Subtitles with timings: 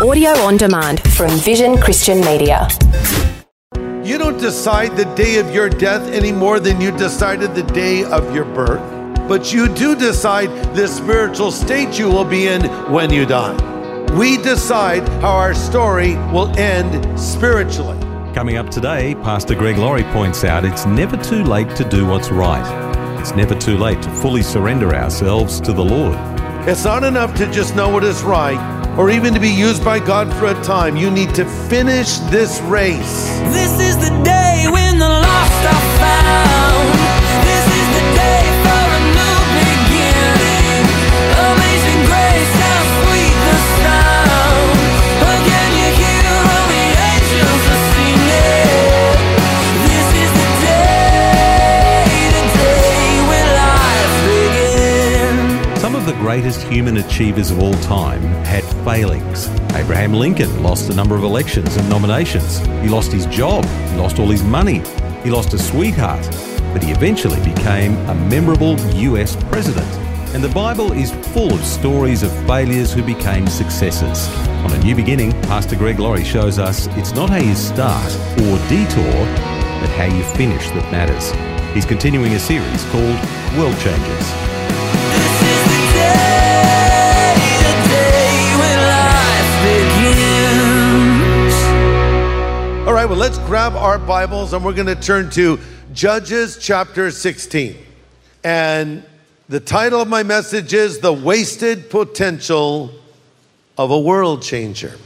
[0.00, 2.68] Audio on demand from Vision Christian Media.
[4.04, 8.04] You don't decide the day of your death any more than you decided the day
[8.04, 8.80] of your birth,
[9.26, 13.56] but you do decide the spiritual state you will be in when you die.
[14.16, 17.98] We decide how our story will end spiritually.
[18.34, 22.30] Coming up today, Pastor Greg Laurie points out it's never too late to do what's
[22.30, 23.20] right.
[23.20, 26.16] It's never too late to fully surrender ourselves to the Lord.
[26.68, 30.00] It's not enough to just know what is right or even to be used by
[30.00, 30.96] God for a time.
[30.96, 33.28] You need to finish this race.
[33.54, 36.77] This is the day when the lost are found.
[56.18, 59.46] Greatest human achievers of all time had failings.
[59.74, 62.58] Abraham Lincoln lost a number of elections and nominations.
[62.82, 64.82] He lost his job, he lost all his money,
[65.22, 66.28] he lost a sweetheart,
[66.72, 69.86] but he eventually became a memorable US president.
[70.34, 74.28] And the Bible is full of stories of failures who became successes.
[74.64, 78.12] On A New Beginning, Pastor Greg Laurie shows us it's not how you start
[78.42, 79.24] or detour,
[79.80, 81.30] but how you finish that matters.
[81.74, 83.18] He's continuing a series called
[83.56, 84.57] World Changers.
[92.98, 95.60] Right, well, let's grab our Bibles and we're going to turn to
[95.92, 97.76] Judges chapter 16.
[98.42, 99.04] And
[99.48, 102.90] the title of my message is The Wasted Potential
[103.76, 104.98] of a World Changer.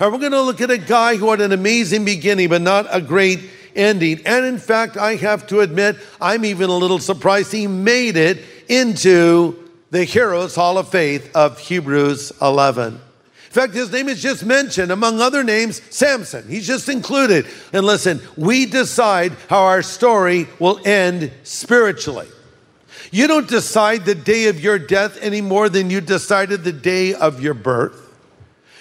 [0.00, 2.86] And we're going to look at a guy who had an amazing beginning, but not
[2.88, 3.40] a great
[3.76, 4.22] ending.
[4.24, 8.38] And in fact, I have to admit, I'm even a little surprised he made it
[8.66, 12.98] into the Heroes Hall of Faith of Hebrews 11.
[13.54, 16.44] In fact, his name is just mentioned among other names, Samson.
[16.48, 17.46] He's just included.
[17.72, 22.26] And listen, we decide how our story will end spiritually.
[23.12, 27.14] You don't decide the day of your death any more than you decided the day
[27.14, 28.12] of your birth.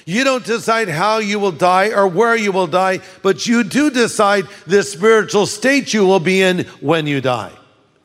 [0.08, 3.92] You don't decide how you will die or where you will die, but you do
[3.92, 7.52] decide the spiritual state you will be in when you die.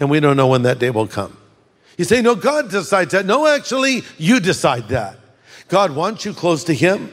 [0.00, 1.34] And we don't know when that day will come.
[1.96, 3.24] You say, no, God decides that.
[3.24, 5.17] No, actually, you decide that.
[5.68, 7.12] God wants you close to Him.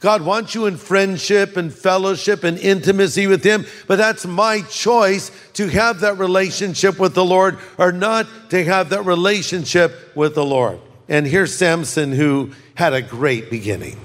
[0.00, 5.30] God wants you in friendship and fellowship and intimacy with Him, but that's my choice
[5.54, 10.44] to have that relationship with the Lord or not to have that relationship with the
[10.44, 10.80] Lord.
[11.08, 13.96] And here's Samson who had a great beginning.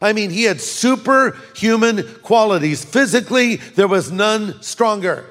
[0.00, 2.84] I mean, he had superhuman qualities.
[2.84, 5.26] Physically, there was none stronger.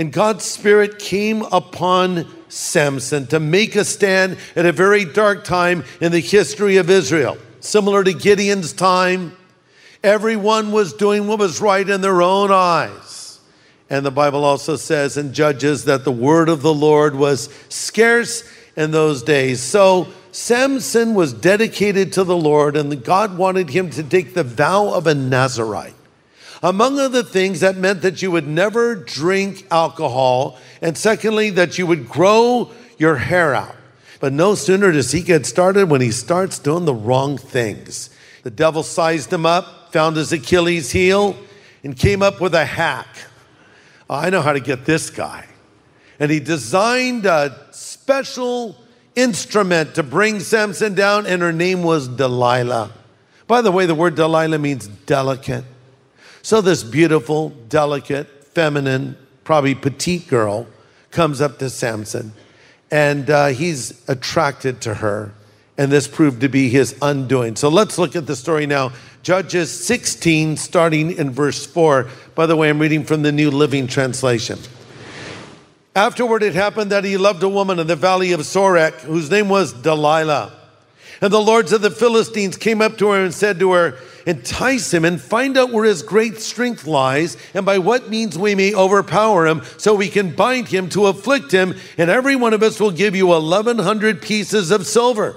[0.00, 5.84] And God's Spirit came upon Samson to make a stand at a very dark time
[6.00, 7.36] in the history of Israel.
[7.60, 9.36] Similar to Gideon's time,
[10.02, 13.40] everyone was doing what was right in their own eyes.
[13.90, 18.42] And the Bible also says in Judges that the word of the Lord was scarce
[18.76, 19.60] in those days.
[19.60, 24.94] So Samson was dedicated to the Lord, and God wanted him to take the vow
[24.94, 25.92] of a Nazarite.
[26.62, 31.86] Among other things, that meant that you would never drink alcohol, and secondly, that you
[31.86, 33.76] would grow your hair out.
[34.20, 38.10] But no sooner does he get started when he starts doing the wrong things.
[38.42, 41.36] The devil sized him up, found his Achilles heel,
[41.82, 43.08] and came up with a hack.
[44.10, 45.46] Oh, I know how to get this guy.
[46.18, 48.76] And he designed a special
[49.16, 52.92] instrument to bring Samson down, and her name was Delilah.
[53.46, 55.64] By the way, the word Delilah means delicate.
[56.42, 60.66] So this beautiful, delicate, feminine, probably petite girl
[61.10, 62.32] comes up to Samson,
[62.90, 65.32] and uh, he's attracted to her.
[65.76, 67.56] And this proved to be his undoing.
[67.56, 68.92] So let's look at the story now.
[69.22, 72.08] Judges 16, starting in verse 4.
[72.34, 74.58] By the way, I'm reading from the New Living Translation.
[75.96, 79.48] Afterward, it happened that he loved a woman in the valley of Sorek, whose name
[79.48, 80.52] was Delilah.
[81.20, 84.92] And the lords of the Philistines came up to her and said to her, Entice
[84.92, 88.74] him and find out where his great strength lies, and by what means we may
[88.74, 92.78] overpower him, so we can bind him to afflict him, and every one of us
[92.78, 95.36] will give you 1,100 pieces of silver.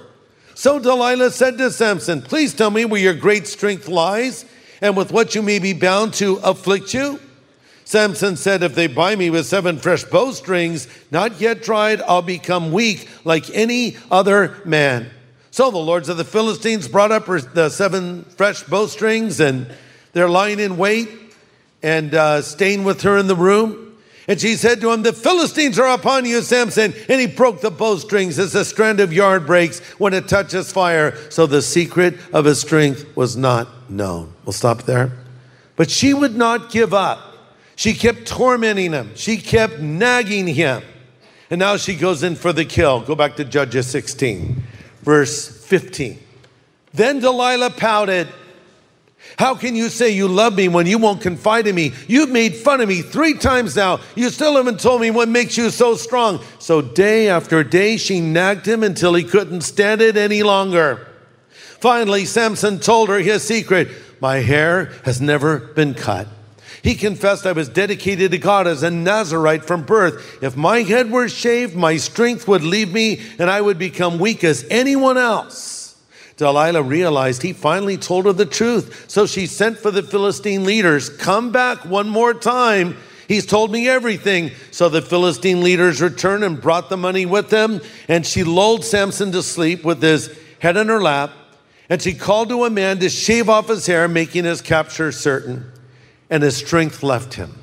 [0.55, 4.45] So Delilah said to Samson, Please tell me where your great strength lies,
[4.81, 7.19] and with what you may be bound to afflict you.
[7.85, 12.71] Samson said, If they buy me with seven fresh bowstrings, not yet dried, I'll become
[12.71, 15.09] weak like any other man.
[15.53, 19.67] So the lords of the Philistines brought up the seven fresh bowstrings, and
[20.11, 21.07] they're lying in wait
[21.83, 23.95] and uh, staying with her in the room.
[24.27, 26.95] And she said to him, The Philistines are upon you, Samson.
[27.07, 31.15] And he broke the bowstrings as a strand of yard breaks when it touches fire.
[31.29, 34.33] So the secret of his strength was not known.
[34.45, 35.11] We'll stop there.
[35.75, 37.19] But she would not give up.
[37.75, 40.81] She kept tormenting him, she kept nagging him.
[41.51, 43.01] And now she goes in for the kill.
[43.01, 44.63] Go back to Judges 16,
[45.03, 46.19] verse 15.
[46.93, 48.27] Then Delilah pouted.
[49.37, 51.93] How can you say you love me when you won't confide in me?
[52.07, 53.99] You've made fun of me three times now.
[54.15, 56.39] You still haven't told me what makes you so strong.
[56.59, 61.07] So day after day, she nagged him until he couldn't stand it any longer.
[61.49, 63.89] Finally, Samson told her his secret
[64.21, 66.27] My hair has never been cut.
[66.81, 70.41] He confessed, I was dedicated to God as a Nazarite from birth.
[70.41, 74.43] If my head were shaved, my strength would leave me and I would become weak
[74.43, 75.83] as anyone else.
[76.37, 79.05] Delilah realized he finally told her the truth.
[79.09, 81.09] So she sent for the Philistine leaders.
[81.09, 82.97] Come back one more time.
[83.27, 84.51] He's told me everything.
[84.71, 87.81] So the Philistine leaders returned and brought the money with them.
[88.07, 91.31] And she lulled Samson to sleep with his head in her lap.
[91.89, 95.71] And she called to a man to shave off his hair, making his capture certain.
[96.33, 97.53] And his strength left him.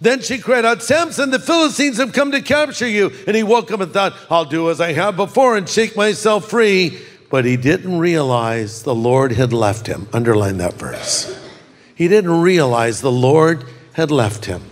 [0.00, 3.12] Then she cried out, Samson, the Philistines have come to capture you.
[3.26, 6.48] And he woke up and thought, I'll do as I have before and shake myself
[6.48, 6.98] free
[7.30, 10.08] but he didn't realize the Lord had left him.
[10.12, 11.38] Underline that verse.
[11.94, 13.64] He didn't realize the Lord
[13.94, 14.62] had left him.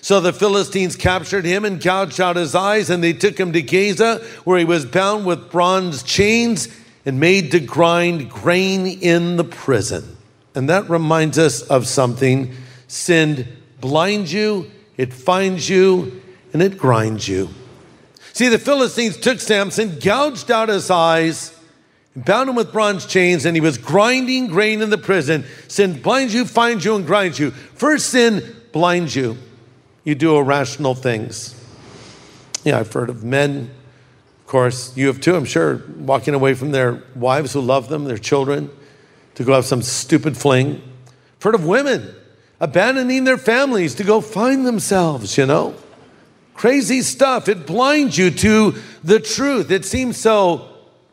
[0.00, 3.62] So the Philistines captured him and gouged out his eyes, and they took him to
[3.62, 6.68] Gaza, where he was bound with bronze chains
[7.06, 10.11] and made to grind grain in the prison.
[10.54, 12.54] And that reminds us of something
[12.86, 13.48] sin
[13.80, 16.22] blinds you, it finds you,
[16.52, 17.48] and it grinds you.
[18.32, 21.58] See, the Philistines took Samson, gouged out his eyes,
[22.14, 25.44] and bound him with bronze chains, and he was grinding grain in the prison.
[25.68, 27.50] Sin blinds you, finds you, and grinds you.
[27.50, 29.36] First sin blinds you.
[30.04, 31.58] You do irrational things.
[32.64, 33.70] Yeah, I've heard of men,
[34.40, 38.04] of course, you have too, I'm sure, walking away from their wives who love them,
[38.04, 38.70] their children,
[39.34, 40.82] to go have some stupid fling.
[41.36, 42.14] I've heard of women
[42.60, 45.74] abandoning their families to go find themselves, you know.
[46.54, 47.48] Crazy stuff.
[47.48, 49.70] It blinds you to the truth.
[49.70, 50.68] It seems so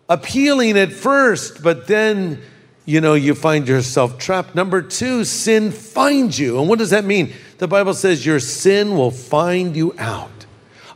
[0.07, 2.41] appealing at first, but then,
[2.85, 4.53] you know, you find yourself trapped.
[4.53, 6.59] Number two, sin finds you.
[6.59, 7.33] And what does that mean?
[7.57, 10.29] The Bible says your sin will find you out.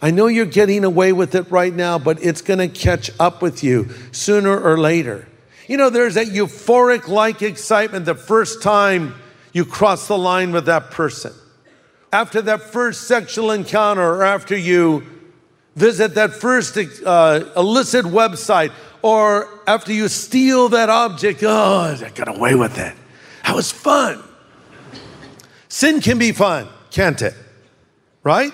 [0.01, 3.41] I know you're getting away with it right now, but it's going to catch up
[3.41, 5.27] with you sooner or later.
[5.67, 9.15] You know, there's that euphoric like excitement the first time
[9.53, 11.33] you cross the line with that person
[12.13, 15.03] after that first sexual encounter or after you
[15.75, 22.29] visit that first uh, illicit website or after you steal that object, oh, I got
[22.29, 22.93] away with it.
[23.43, 24.23] That was fun.
[25.67, 27.33] Sin can be fun, can't it?
[28.21, 28.53] Right?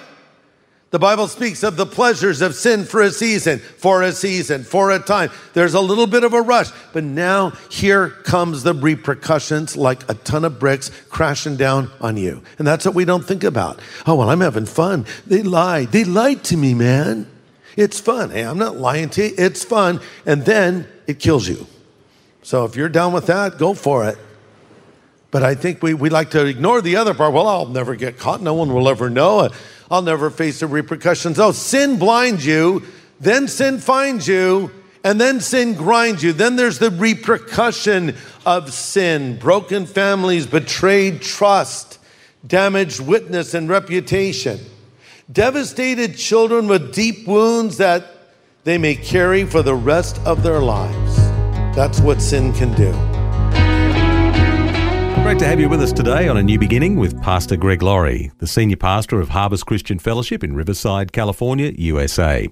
[0.92, 4.90] The Bible speaks of the pleasures of sin for a season, for a season, for
[4.90, 5.30] a time.
[5.54, 10.16] There's a little bit of a rush, but now here comes the repercussions like a
[10.16, 12.42] ton of bricks crashing down on you.
[12.58, 13.80] And that's what we don't think about.
[14.08, 15.06] Oh, well, I'm having fun.
[15.28, 15.92] They lied.
[15.92, 17.30] They lied to me, man.
[17.78, 18.32] It's fun.
[18.32, 19.36] Hey, I'm not lying to you.
[19.38, 20.02] It's fun.
[20.26, 21.68] And then it kills you.
[22.42, 24.18] So if you're down with that, go for it.
[25.30, 27.34] But I think we, we like to ignore the other part.
[27.34, 28.42] Well, I'll never get caught.
[28.42, 29.50] No one will ever know.
[29.92, 31.40] I'll never face the repercussions.
[31.40, 32.84] Oh, sin blinds you,
[33.20, 34.72] then sin finds you,
[35.04, 36.34] and then sin grinds you.
[36.34, 38.16] Then there's the repercussion
[38.46, 42.00] of sin broken families, betrayed trust,
[42.46, 44.60] damaged witness and reputation,
[45.32, 48.06] devastated children with deep wounds that
[48.64, 51.18] they may carry for the rest of their lives.
[51.76, 53.09] That's what sin can do.
[55.30, 58.32] Great to have you with us today on A New Beginning with Pastor Greg Laurie,
[58.40, 62.50] the senior pastor of Harvest Christian Fellowship in Riverside, California, USA.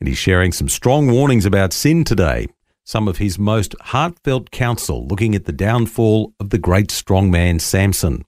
[0.00, 2.48] And he's sharing some strong warnings about sin today.
[2.82, 7.60] some of his most heartfelt counsel looking at the downfall of the great strong man
[7.60, 8.24] Samson.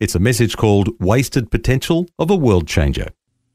[0.00, 3.10] It's a message called Wasted Potential of a World Changer.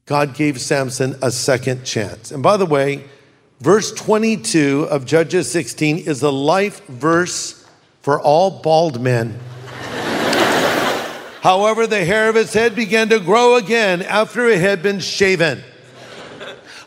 [0.06, 2.32] God gave Samson a second chance.
[2.32, 3.04] And by the way,
[3.60, 7.68] verse 22 of Judges 16 is a life verse
[8.02, 9.38] for all bald men.
[11.42, 15.64] However, the hair of his head began to grow again after it had been shaven.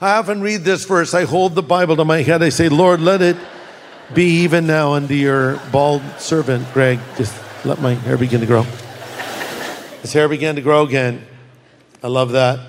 [0.00, 1.14] I often read this verse.
[1.14, 2.42] I hold the Bible to my head.
[2.42, 3.36] I say, Lord, let it
[4.12, 7.00] be even now unto your bald servant, Greg.
[7.16, 7.34] Just
[7.64, 8.62] let my hair begin to grow.
[10.02, 11.26] His hair began to grow again.
[12.02, 12.60] I love that.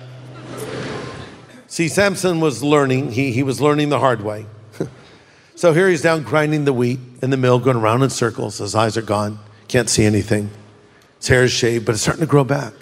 [1.66, 4.46] See, Samson was learning, he, he was learning the hard way.
[5.54, 8.58] so here he's down grinding the wheat in the mill, going around in circles.
[8.58, 10.50] His eyes are gone, can't see anything.
[11.18, 12.72] His hair is shaved, but it's starting to grow back.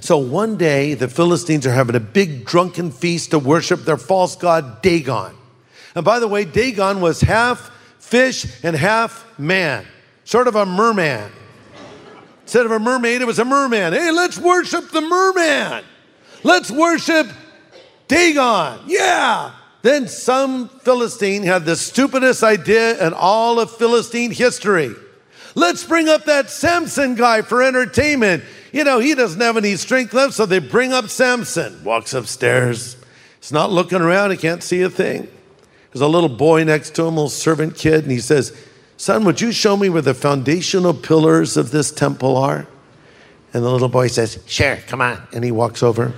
[0.00, 4.36] So one day, the Philistines are having a big drunken feast to worship their false
[4.36, 5.34] god Dagon.
[5.94, 9.84] And by the way, Dagon was half fish and half man,
[10.24, 11.32] sort of a merman.
[12.42, 13.92] Instead of a mermaid, it was a merman.
[13.92, 15.84] Hey, let's worship the merman.
[16.44, 17.26] Let's worship
[18.06, 18.80] Dagon.
[18.86, 19.52] Yeah.
[19.82, 24.94] Then some Philistine had the stupidest idea in all of Philistine history.
[25.58, 28.44] Let's bring up that Samson guy for entertainment.
[28.72, 31.82] You know, he doesn't have any strength left, so they bring up Samson.
[31.82, 32.96] Walks upstairs.
[33.40, 35.26] He's not looking around, he can't see a thing.
[35.90, 38.56] There's a little boy next to him, a little servant kid, and he says,
[38.96, 42.68] Son, would you show me where the foundational pillars of this temple are?
[43.52, 45.20] And the little boy says, Sure, come on.
[45.32, 46.12] And he walks over,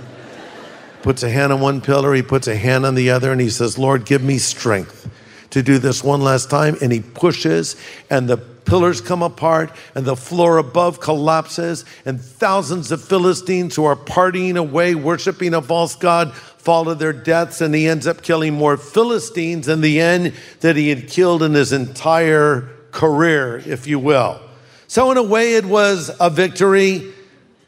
[1.01, 3.49] puts a hand on one pillar, he puts a hand on the other, and he
[3.49, 5.09] says, Lord, give me strength
[5.49, 6.77] to do this one last time.
[6.79, 7.75] And he pushes,
[8.11, 13.85] and the pillars come apart, and the floor above collapses, and thousands of Philistines who
[13.85, 18.21] are partying away, worshiping a false god, fall to their deaths, and he ends up
[18.21, 23.87] killing more Philistines in the end that he had killed in his entire career, if
[23.87, 24.39] you will.
[24.87, 27.13] So, in a way, it was a victory.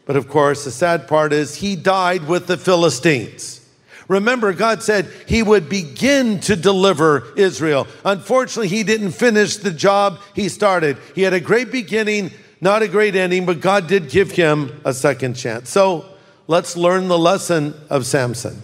[0.06, 3.63] But of course, the sad part is he died with the Philistines.
[4.08, 7.88] Remember, God said he would begin to deliver Israel.
[8.04, 10.98] Unfortunately, he didn't finish the job he started.
[11.16, 14.94] He had a great beginning, not a great ending, but God did give him a
[14.94, 15.70] second chance.
[15.70, 16.06] So
[16.48, 18.62] let's learn the lesson of Samson.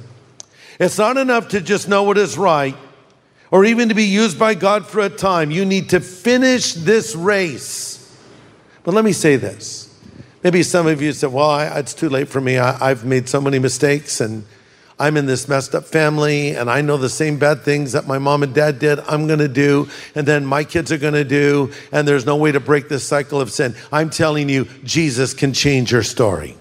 [0.79, 2.75] It's not enough to just know what is right
[3.51, 5.51] or even to be used by God for a time.
[5.51, 7.95] You need to finish this race.
[8.83, 9.85] But let me say this.
[10.43, 12.57] Maybe some of you said, well, I, it's too late for me.
[12.57, 14.45] I, I've made so many mistakes and
[14.99, 18.19] I'm in this messed up family and I know the same bad things that my
[18.19, 22.05] mom and dad did, I'm gonna do, and then my kids are gonna do, and
[22.05, 23.75] there's no way to break this cycle of sin.
[23.93, 26.57] I'm telling you, Jesus can change your story.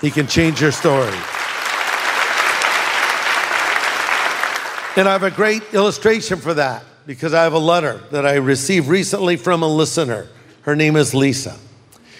[0.00, 1.16] He can change your story.
[4.96, 8.34] And I have a great illustration for that because I have a letter that I
[8.34, 10.28] received recently from a listener.
[10.62, 11.56] Her name is Lisa.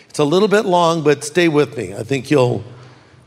[0.09, 1.95] It's a little bit long, but stay with me.
[1.95, 2.65] I think you'll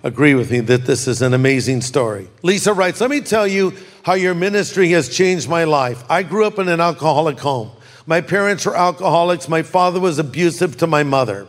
[0.04, 2.28] agree with me that this is an amazing story.
[2.44, 6.04] Lisa writes, Let me tell you how your ministry has changed my life.
[6.10, 7.72] I grew up in an alcoholic home.
[8.06, 9.48] My parents were alcoholics.
[9.48, 11.48] My father was abusive to my mother.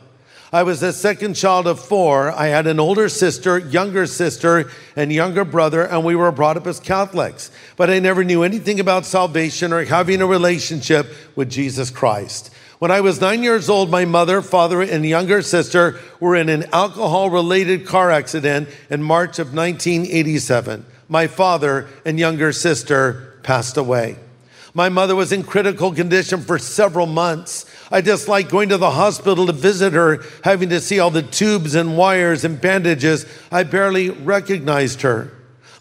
[0.53, 2.31] I was the second child of four.
[2.31, 6.69] I had an older sister, younger sister, and younger brother, and we were brought up
[6.69, 7.51] as Catholics.
[7.77, 12.55] But I never knew anything about salvation or having a relationship with Jesus Christ.
[12.79, 16.65] When I was nine years old, my mother, father, and younger sister were in an
[16.73, 20.85] alcohol related car accident in March of 1987.
[21.09, 24.17] My father and younger sister passed away.
[24.77, 27.65] My mother was in critical condition for several months.
[27.93, 31.77] I disliked going to the hospital to visit her, having to see all the tubes
[31.77, 33.25] and wires and bandages.
[33.53, 35.31] I barely recognized her.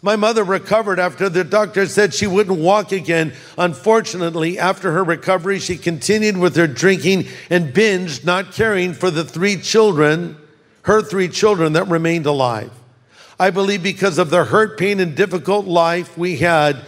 [0.04, 3.32] My mother recovered after the doctor said she wouldn't walk again.
[3.56, 9.24] Unfortunately, after her recovery, she continued with her drinking and binged, not caring for the
[9.24, 10.36] three children,
[10.82, 12.70] her three children that remained alive.
[13.40, 16.84] I believe because of the hurt, pain, and difficult life we had,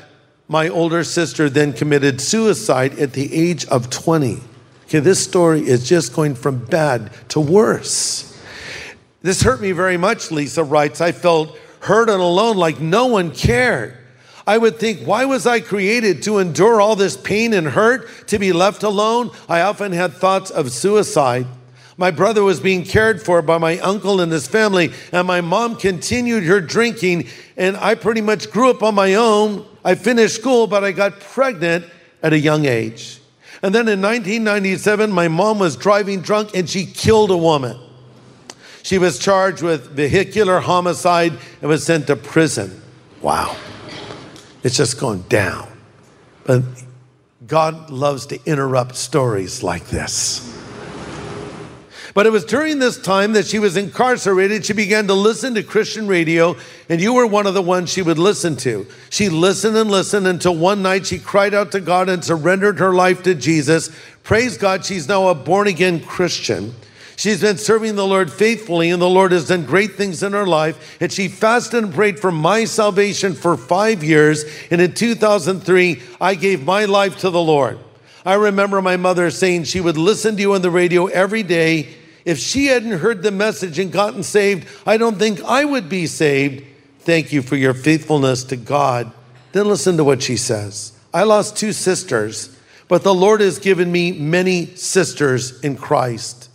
[0.47, 4.41] my older sister then committed suicide at the age of 20.
[4.89, 8.39] Okay, this story is just going from bad to worse.
[9.23, 11.01] This hurt me very much, Lisa writes.
[11.01, 13.97] I felt hurt and alone like no one cared.
[14.45, 18.39] I would think, why was I created to endure all this pain and hurt, to
[18.39, 19.31] be left alone?
[19.49, 21.47] I often had thoughts of suicide.
[21.97, 25.77] My brother was being cared for by my uncle and his family, and my mom
[25.77, 29.65] continued her drinking, and I pretty much grew up on my own.
[29.85, 31.87] I finished school, but I got pregnant
[32.21, 33.21] at a young age.
[33.63, 37.79] And then in 1997, my mom was driving drunk and she killed a woman.
[38.87, 42.81] She was charged with vehicular homicide and was sent to prison.
[43.21, 43.57] Wow.
[44.63, 45.67] It's just going down.
[46.45, 46.63] But
[47.49, 50.57] God loves to interrupt stories like this.
[52.15, 55.65] But it was during this time that she was incarcerated, she began to listen to
[55.65, 56.55] Christian radio,
[56.89, 58.87] and you were one of the ones she would listen to.
[59.11, 62.95] She listened and listened until one night she cried out to God and surrendered her
[62.95, 63.91] life to Jesus.
[64.23, 66.73] Praise God, she's now a born again Christian.
[67.17, 70.47] She's been serving the Lord faithfully, and the Lord has done great things in her
[70.47, 70.99] life.
[71.01, 74.45] And she fasted and prayed for my salvation for five years.
[74.71, 77.79] And in 2003, I gave my life to the Lord.
[78.27, 81.89] I remember my mother saying she would listen to you on the radio every day.
[82.27, 86.07] If she hadn't heard the message and gotten saved, I don't think I would be
[86.07, 86.65] saved.
[86.99, 89.11] Thank you for your faithfulness to God.
[89.53, 90.93] Then listen to what she says.
[91.15, 92.55] I lost two sisters,
[92.89, 96.46] but the Lord has given me many sisters in Christ.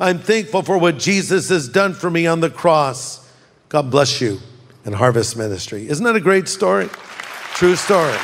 [0.00, 3.30] I'm thankful for what Jesus has done for me on the cross.
[3.68, 4.40] God bless you
[4.86, 5.86] and Harvest Ministry.
[5.86, 6.88] Isn't that a great story?
[7.52, 8.16] True story.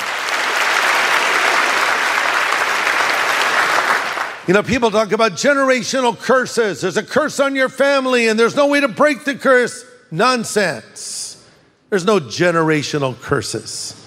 [4.48, 6.80] You know, people talk about generational curses.
[6.80, 9.84] There's a curse on your family and there's no way to break the curse.
[10.10, 11.46] Nonsense.
[11.90, 14.02] There's no generational curses.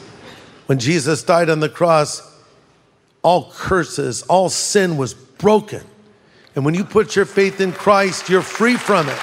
[0.65, 2.21] When Jesus died on the cross,
[3.21, 5.83] all curses, all sin was broken.
[6.55, 9.19] And when you put your faith in Christ, you're free from it.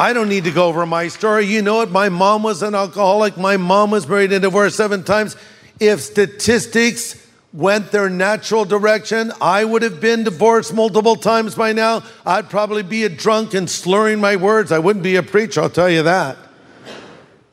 [0.00, 1.46] I don't need to go over my story.
[1.46, 1.90] You know it.
[1.90, 3.36] My mom was an alcoholic.
[3.36, 5.36] My mom was married and divorced seven times.
[5.80, 12.04] If statistics went their natural direction, I would have been divorced multiple times by now.
[12.24, 14.70] I'd probably be a drunk and slurring my words.
[14.70, 16.36] I wouldn't be a preacher, I'll tell you that.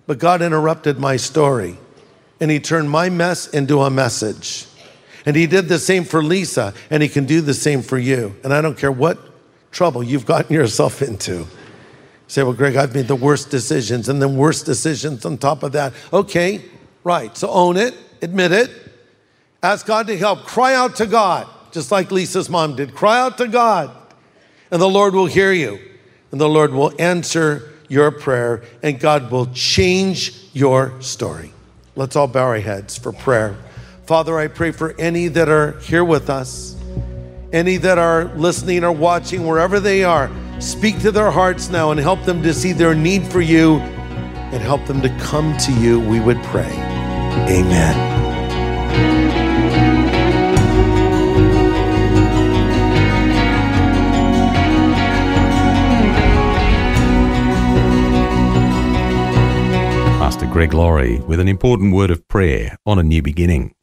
[0.06, 1.78] But God interrupted my story
[2.40, 4.68] and He turned my mess into a message.
[5.25, 8.36] And He did the same for Lisa, and He can do the same for you.
[8.44, 9.20] And I don't care what
[9.72, 11.48] trouble you've gotten yourself into.
[12.27, 15.74] Say, well, Greg, I've made the worst decisions and then worse decisions on top of
[15.74, 15.94] that.
[16.12, 16.62] Okay,
[17.03, 17.36] right.
[17.38, 18.72] So own it, admit it,
[19.65, 20.44] Ask God to help.
[20.44, 22.94] Cry out to God, just like Lisa's mom did.
[22.94, 23.89] Cry out to God,
[24.70, 25.79] and the Lord will hear you,
[26.32, 31.51] and the Lord will answer your prayer, and God will change your story.
[31.96, 33.57] Let's all bow our heads for prayer.
[34.05, 36.75] Father, I pray for any that are here with us,
[37.51, 40.29] any that are listening or watching, wherever they are.
[40.59, 44.61] Speak to their hearts now and help them to see their need for you and
[44.61, 46.72] help them to come to you, we would pray.
[47.50, 47.96] Amen.
[60.20, 63.75] Pastor Greg Laurie with an important word of prayer on a new beginning.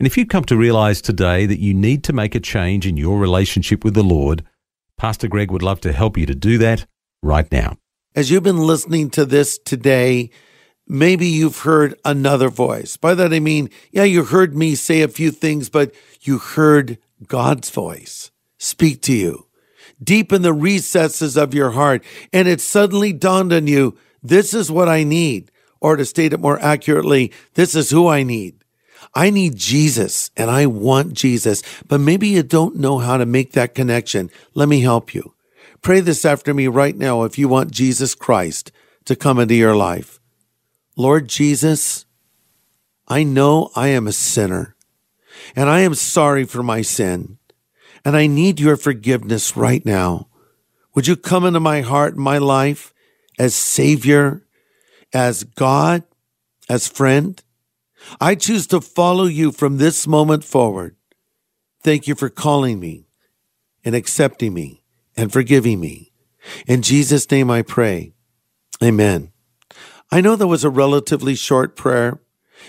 [0.00, 2.96] And if you've come to realize today that you need to make a change in
[2.96, 4.42] your relationship with the Lord,
[4.96, 6.86] Pastor Greg would love to help you to do that
[7.22, 7.76] right now.
[8.16, 10.30] As you've been listening to this today,
[10.88, 12.96] maybe you've heard another voice.
[12.96, 16.96] By that I mean, yeah, you heard me say a few things, but you heard
[17.26, 19.48] God's voice speak to you
[20.02, 22.02] deep in the recesses of your heart.
[22.32, 25.50] And it suddenly dawned on you, this is what I need.
[25.78, 28.59] Or to state it more accurately, this is who I need.
[29.14, 33.52] I need Jesus and I want Jesus, but maybe you don't know how to make
[33.52, 34.30] that connection.
[34.54, 35.34] Let me help you.
[35.82, 38.70] Pray this after me right now if you want Jesus Christ
[39.06, 40.20] to come into your life.
[40.96, 42.04] Lord Jesus,
[43.08, 44.76] I know I am a sinner
[45.56, 47.38] and I am sorry for my sin
[48.04, 50.28] and I need your forgiveness right now.
[50.94, 52.92] Would you come into my heart and my life
[53.38, 54.44] as Savior,
[55.12, 56.02] as God,
[56.68, 57.42] as friend?
[58.20, 60.96] I choose to follow you from this moment forward.
[61.82, 63.06] Thank you for calling me
[63.84, 64.82] and accepting me
[65.16, 66.12] and forgiving me.
[66.66, 68.12] In Jesus' name I pray.
[68.82, 69.32] Amen.
[70.10, 72.20] I know that was a relatively short prayer.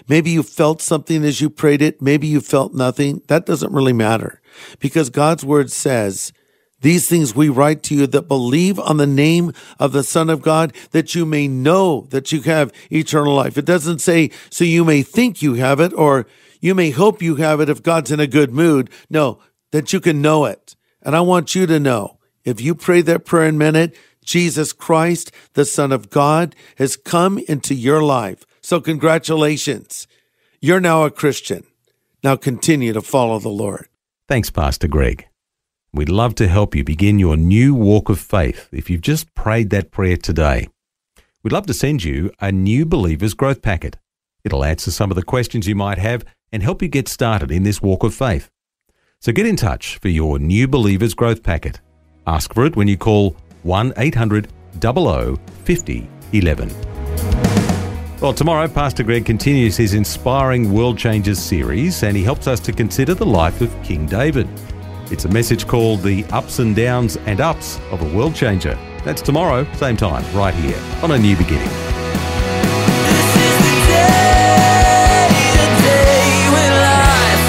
[0.07, 2.01] Maybe you felt something as you prayed it.
[2.01, 3.21] Maybe you felt nothing.
[3.27, 4.41] That doesn't really matter
[4.79, 6.31] because God's word says,
[6.81, 10.41] these things we write to you that believe on the name of the Son of
[10.41, 13.57] God, that you may know that you have eternal life.
[13.57, 16.27] It doesn't say, so you may think you have it, or
[16.59, 18.89] you may hope you have it if God's in a good mood.
[19.09, 19.39] No,
[19.71, 20.75] that you can know it.
[21.01, 25.31] And I want you to know, if you pray that prayer in minute, Jesus Christ,
[25.53, 28.45] the Son of God, has come into your life.
[28.61, 30.07] So congratulations.
[30.59, 31.63] You're now a Christian.
[32.23, 33.87] Now continue to follow the Lord.
[34.27, 35.27] Thanks, Pastor Greg.
[35.93, 39.71] We'd love to help you begin your new walk of faith if you've just prayed
[39.71, 40.69] that prayer today.
[41.43, 43.97] We'd love to send you a new Believer's Growth Packet.
[44.45, 47.63] It'll answer some of the questions you might have and help you get started in
[47.63, 48.49] this walk of faith.
[49.19, 51.81] So get in touch for your new Believer's Growth Packet.
[52.25, 54.47] Ask for it when you call 1 800
[54.81, 56.69] 00 50 11.
[58.21, 62.71] Well, tomorrow, Pastor Greg continues his Inspiring World Changers series and he helps us to
[62.71, 64.47] consider the life of King David.
[65.11, 68.75] It's a message called The Ups and Downs and Ups of a World Changer.
[69.03, 71.67] That's tomorrow, same time, right here on A New Beginning.
[71.67, 77.43] This is the day, the day when life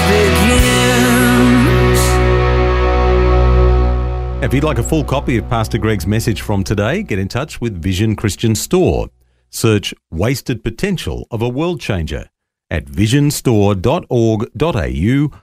[4.35, 4.43] begins.
[4.43, 7.61] If you'd like a full copy of Pastor Greg's message from today, get in touch
[7.61, 9.07] with Vision Christian Store.
[9.49, 12.27] Search Wasted Potential of a World Changer
[12.69, 15.42] at visionstore.org.au